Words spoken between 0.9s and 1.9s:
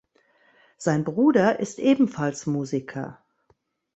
Bruder ist